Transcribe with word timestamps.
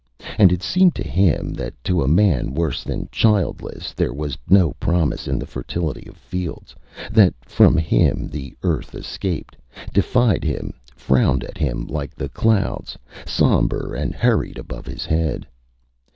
And 0.39 0.51
it 0.51 0.63
seemed 0.63 0.95
to 0.95 1.07
him 1.07 1.53
that 1.53 1.75
to 1.83 2.01
a 2.01 2.07
man 2.07 2.55
worse 2.55 2.83
than 2.83 3.07
childless 3.11 3.93
there 3.93 4.11
was 4.11 4.35
no 4.49 4.71
promise 4.79 5.27
in 5.27 5.37
the 5.37 5.45
fertility 5.45 6.07
of 6.09 6.17
fields, 6.17 6.73
that 7.11 7.35
from 7.45 7.77
him 7.77 8.27
the 8.27 8.55
earth 8.63 8.95
escaped, 8.95 9.55
defied 9.93 10.43
him, 10.43 10.73
frowned 10.95 11.43
at 11.43 11.59
him 11.59 11.85
like 11.85 12.15
the 12.15 12.29
clouds, 12.29 12.97
sombre 13.27 13.91
and 13.91 14.15
hurried 14.15 14.57
above 14.57 14.87
his 14.87 15.05
head. 15.05 15.45